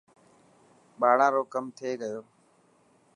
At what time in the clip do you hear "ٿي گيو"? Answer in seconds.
1.77-2.19